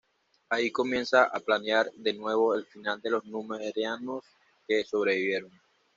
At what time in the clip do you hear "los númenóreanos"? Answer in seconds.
3.11-4.23